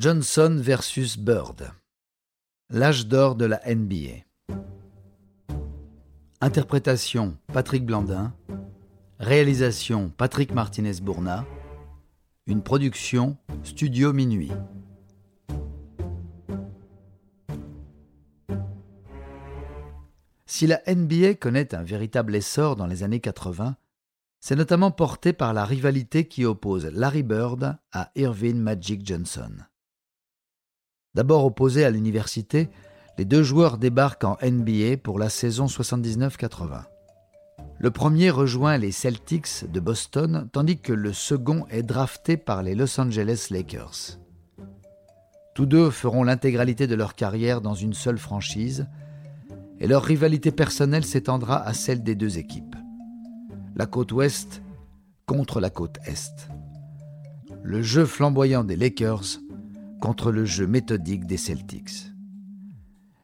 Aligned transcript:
Johnson 0.00 0.56
versus 0.58 1.18
Bird. 1.18 1.72
L'âge 2.70 3.06
d'or 3.06 3.34
de 3.34 3.44
la 3.44 3.60
NBA. 3.66 4.24
Interprétation 6.40 7.36
Patrick 7.52 7.84
Blandin. 7.84 8.32
Réalisation 9.18 10.08
Patrick 10.08 10.54
Martinez-Bourna. 10.54 11.44
Une 12.46 12.62
production 12.62 13.36
Studio 13.62 14.14
Minuit. 14.14 14.52
Si 20.46 20.66
la 20.66 20.80
NBA 20.88 21.34
connaît 21.34 21.74
un 21.74 21.82
véritable 21.82 22.36
essor 22.36 22.74
dans 22.74 22.86
les 22.86 23.02
années 23.02 23.20
80, 23.20 23.76
c'est 24.40 24.56
notamment 24.56 24.92
porté 24.92 25.34
par 25.34 25.52
la 25.52 25.66
rivalité 25.66 26.26
qui 26.26 26.46
oppose 26.46 26.86
Larry 26.86 27.22
Bird 27.22 27.76
à 27.92 28.10
Irvin 28.14 28.54
Magic 28.54 29.06
Johnson. 29.06 29.52
D'abord 31.14 31.44
opposés 31.44 31.84
à 31.84 31.90
l'université, 31.90 32.68
les 33.18 33.24
deux 33.24 33.42
joueurs 33.42 33.78
débarquent 33.78 34.24
en 34.24 34.38
NBA 34.42 34.96
pour 35.02 35.18
la 35.18 35.28
saison 35.28 35.66
79-80. 35.66 36.84
Le 37.78 37.90
premier 37.90 38.30
rejoint 38.30 38.78
les 38.78 38.92
Celtics 38.92 39.70
de 39.70 39.80
Boston, 39.80 40.48
tandis 40.52 40.78
que 40.78 40.92
le 40.92 41.12
second 41.12 41.66
est 41.70 41.82
drafté 41.82 42.36
par 42.36 42.62
les 42.62 42.74
Los 42.74 43.00
Angeles 43.00 43.48
Lakers. 43.50 44.18
Tous 45.54 45.66
deux 45.66 45.90
feront 45.90 46.22
l'intégralité 46.22 46.86
de 46.86 46.94
leur 46.94 47.14
carrière 47.14 47.60
dans 47.60 47.74
une 47.74 47.94
seule 47.94 48.18
franchise, 48.18 48.86
et 49.80 49.86
leur 49.86 50.04
rivalité 50.04 50.52
personnelle 50.52 51.04
s'étendra 51.04 51.62
à 51.62 51.74
celle 51.74 52.02
des 52.02 52.14
deux 52.14 52.38
équipes. 52.38 52.76
La 53.74 53.86
côte 53.86 54.12
ouest 54.12 54.62
contre 55.26 55.58
la 55.58 55.70
côte 55.70 55.98
est. 56.04 56.50
Le 57.62 57.82
jeu 57.82 58.04
flamboyant 58.04 58.62
des 58.62 58.76
Lakers 58.76 59.40
contre 60.00 60.32
le 60.32 60.46
jeu 60.46 60.66
méthodique 60.66 61.26
des 61.26 61.36
Celtics. 61.36 62.12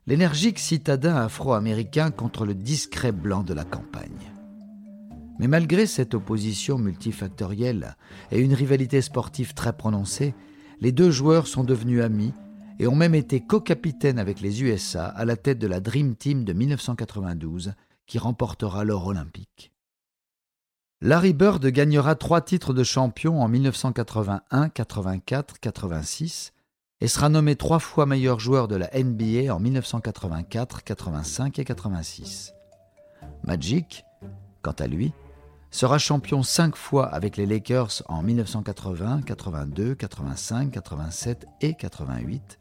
L'énergique 0.07 0.59
citadin 0.59 1.17
afro-américain 1.17 2.11
contre 2.11 2.45
le 2.45 2.55
discret 2.55 3.13
blanc 3.13 3.43
de 3.43 3.55
la 3.55 3.65
campagne. 3.65 4.33
Mais 5.39 5.49
malgré 5.49 5.87
cette 5.87 6.15
opposition 6.15 6.79
multifactorielle 6.79 7.97
et 8.31 8.41
une 8.41 8.55
rivalité 8.55 9.01
sportive 9.01 9.55
très 9.55 9.73
prononcée, 9.73 10.35
les 10.81 10.93
deux 10.93 11.11
joueurs 11.11 11.47
sont 11.47 11.65
devenus 11.65 12.03
amis 12.03 12.35
et 12.79 12.87
ont 12.87 12.95
même 12.95 13.15
été 13.15 13.41
co-capitaines 13.41 14.19
avec 14.19 14.41
les 14.41 14.63
USA 14.63 15.07
à 15.07 15.25
la 15.25 15.37
tête 15.37 15.59
de 15.59 15.67
la 15.67 15.81
Dream 15.81 16.15
Team 16.15 16.45
de 16.45 16.53
1992 16.53 17.73
qui 18.07 18.19
remportera 18.19 18.85
l'or 18.85 19.07
olympique. 19.07 19.73
Larry 21.01 21.33
Bird 21.33 21.67
gagnera 21.67 22.15
trois 22.15 22.43
titres 22.43 22.73
de 22.73 22.85
champion 22.85 23.43
en 23.43 23.49
1981, 23.49 24.69
84, 24.69 25.59
86 25.59 26.53
et 27.01 27.09
sera 27.09 27.29
nommé 27.29 27.57
trois 27.57 27.79
fois 27.79 28.07
meilleur 28.07 28.41
joueur 28.41 28.69
de 28.69 28.77
la 28.77 28.89
NBA 28.95 29.55
en 29.55 29.61
1984, 29.61 30.83
85 30.83 31.59
et 31.59 31.65
86. 31.65 32.55
Magic, 33.45 34.05
quant 34.63 34.73
à 34.73 34.87
lui, 34.87 35.13
sera 35.71 35.99
champion 35.99 36.43
cinq 36.43 36.75
fois 36.75 37.07
avec 37.07 37.37
les 37.37 37.45
Lakers 37.45 38.03
en 38.07 38.23
1980, 38.23 39.23
82, 39.27 39.95
85, 39.95 40.71
87 40.71 41.47
et 41.61 41.75
88, 41.75 42.59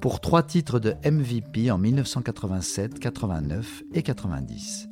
pour 0.00 0.20
trois 0.20 0.42
titres 0.42 0.78
de 0.78 0.94
MVP 1.04 1.70
en 1.70 1.78
1987, 1.78 3.00
89 3.00 3.82
et 3.92 4.02
90. 4.02 4.88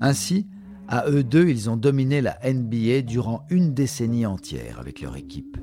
Ainsi, 0.00 0.46
à 0.88 1.08
eux 1.08 1.24
deux, 1.24 1.48
ils 1.48 1.68
ont 1.70 1.76
dominé 1.76 2.20
la 2.20 2.38
NBA 2.44 3.02
durant 3.02 3.44
une 3.50 3.74
décennie 3.74 4.26
entière 4.26 4.78
avec 4.78 5.00
leur 5.00 5.16
équipe 5.16 5.56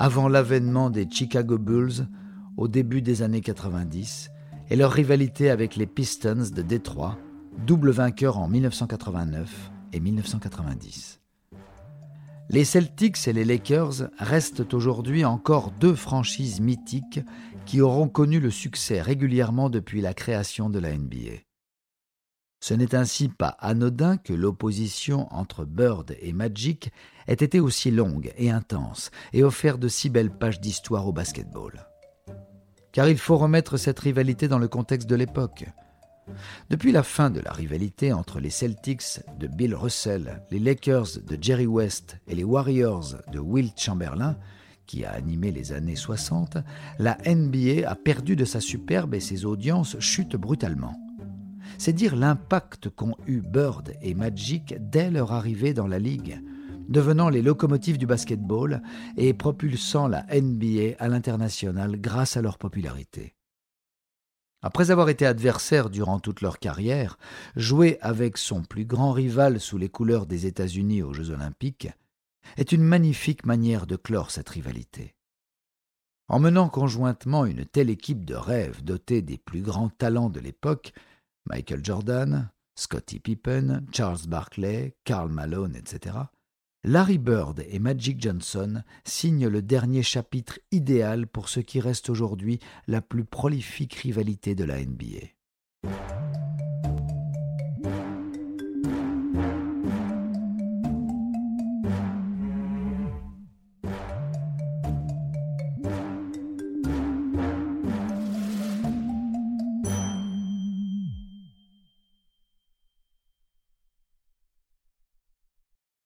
avant 0.00 0.28
l'avènement 0.28 0.88
des 0.88 1.06
Chicago 1.10 1.58
Bulls 1.58 2.08
au 2.56 2.68
début 2.68 3.02
des 3.02 3.20
années 3.20 3.42
90 3.42 4.30
et 4.70 4.76
leur 4.76 4.92
rivalité 4.92 5.50
avec 5.50 5.76
les 5.76 5.86
Pistons 5.86 6.48
de 6.56 6.62
Détroit, 6.62 7.18
double 7.66 7.90
vainqueur 7.90 8.38
en 8.38 8.48
1989 8.48 9.70
et 9.92 10.00
1990. 10.00 11.20
Les 12.48 12.64
Celtics 12.64 13.28
et 13.28 13.34
les 13.34 13.44
Lakers 13.44 14.08
restent 14.18 14.72
aujourd'hui 14.72 15.26
encore 15.26 15.70
deux 15.70 15.94
franchises 15.94 16.60
mythiques 16.60 17.20
qui 17.66 17.82
auront 17.82 18.08
connu 18.08 18.40
le 18.40 18.50
succès 18.50 19.02
régulièrement 19.02 19.68
depuis 19.68 20.00
la 20.00 20.14
création 20.14 20.70
de 20.70 20.78
la 20.78 20.96
NBA. 20.96 21.42
Ce 22.60 22.74
n'est 22.74 22.94
ainsi 22.94 23.28
pas 23.28 23.56
anodin 23.58 24.18
que 24.18 24.34
l'opposition 24.34 25.32
entre 25.34 25.64
Bird 25.64 26.14
et 26.20 26.34
Magic 26.34 26.92
ait 27.26 27.32
été 27.32 27.58
aussi 27.58 27.90
longue 27.90 28.32
et 28.36 28.50
intense 28.50 29.10
et 29.32 29.42
offert 29.42 29.78
de 29.78 29.88
si 29.88 30.10
belles 30.10 30.30
pages 30.30 30.60
d'histoire 30.60 31.08
au 31.08 31.12
basketball. 31.12 31.86
Car 32.92 33.08
il 33.08 33.16
faut 33.16 33.38
remettre 33.38 33.78
cette 33.78 33.98
rivalité 33.98 34.46
dans 34.46 34.58
le 34.58 34.68
contexte 34.68 35.08
de 35.08 35.16
l'époque. 35.16 35.64
Depuis 36.68 36.92
la 36.92 37.02
fin 37.02 37.30
de 37.30 37.40
la 37.40 37.52
rivalité 37.52 38.12
entre 38.12 38.40
les 38.40 38.50
Celtics 38.50 39.20
de 39.38 39.46
Bill 39.46 39.74
Russell, 39.74 40.42
les 40.50 40.58
Lakers 40.58 41.18
de 41.26 41.38
Jerry 41.40 41.66
West 41.66 42.18
et 42.28 42.34
les 42.34 42.44
Warriors 42.44 43.14
de 43.32 43.38
Will 43.38 43.70
Chamberlain, 43.74 44.36
qui 44.86 45.04
a 45.04 45.12
animé 45.12 45.50
les 45.50 45.72
années 45.72 45.96
60, 45.96 46.58
la 46.98 47.16
NBA 47.24 47.88
a 47.88 47.94
perdu 47.94 48.36
de 48.36 48.44
sa 48.44 48.60
superbe 48.60 49.14
et 49.14 49.20
ses 49.20 49.44
audiences 49.44 49.98
chutent 49.98 50.36
brutalement. 50.36 50.94
C'est 51.80 51.94
dire 51.94 52.14
l'impact 52.14 52.90
qu'ont 52.90 53.16
eu 53.26 53.40
Bird 53.40 53.94
et 54.02 54.12
Magic 54.12 54.74
dès 54.78 55.10
leur 55.10 55.32
arrivée 55.32 55.72
dans 55.72 55.86
la 55.86 55.98
ligue, 55.98 56.38
devenant 56.90 57.30
les 57.30 57.40
locomotives 57.40 57.96
du 57.96 58.04
basketball 58.04 58.82
et 59.16 59.32
propulsant 59.32 60.06
la 60.06 60.26
NBA 60.30 60.96
à 60.98 61.08
l'international 61.08 61.98
grâce 61.98 62.36
à 62.36 62.42
leur 62.42 62.58
popularité. 62.58 63.34
Après 64.60 64.90
avoir 64.90 65.08
été 65.08 65.24
adversaires 65.24 65.88
durant 65.88 66.20
toute 66.20 66.42
leur 66.42 66.58
carrière, 66.58 67.16
jouer 67.56 67.96
avec 68.02 68.36
son 68.36 68.62
plus 68.62 68.84
grand 68.84 69.12
rival 69.12 69.58
sous 69.58 69.78
les 69.78 69.88
couleurs 69.88 70.26
des 70.26 70.44
États-Unis 70.44 71.02
aux 71.02 71.14
Jeux 71.14 71.30
olympiques 71.30 71.88
est 72.58 72.72
une 72.72 72.84
magnifique 72.84 73.46
manière 73.46 73.86
de 73.86 73.96
clore 73.96 74.30
cette 74.30 74.50
rivalité. 74.50 75.14
En 76.28 76.40
menant 76.40 76.68
conjointement 76.68 77.46
une 77.46 77.64
telle 77.64 77.88
équipe 77.88 78.26
de 78.26 78.34
rêve 78.34 78.84
dotée 78.84 79.22
des 79.22 79.38
plus 79.38 79.62
grands 79.62 79.88
talents 79.88 80.28
de 80.28 80.40
l'époque, 80.40 80.92
Michael 81.46 81.84
Jordan, 81.84 82.50
Scottie 82.76 83.20
Pippen, 83.20 83.86
Charles 83.92 84.26
Barkley, 84.26 84.94
Karl 85.04 85.30
Malone, 85.30 85.76
etc., 85.76 86.16
Larry 86.82 87.18
Bird 87.18 87.62
et 87.68 87.78
Magic 87.78 88.22
Johnson 88.22 88.82
signent 89.04 89.48
le 89.48 89.60
dernier 89.60 90.02
chapitre 90.02 90.58
idéal 90.72 91.26
pour 91.26 91.50
ce 91.50 91.60
qui 91.60 91.78
reste 91.78 92.08
aujourd'hui 92.08 92.58
la 92.86 93.02
plus 93.02 93.24
prolifique 93.24 93.94
rivalité 93.94 94.54
de 94.54 94.64
la 94.64 94.82
NBA. 94.82 95.28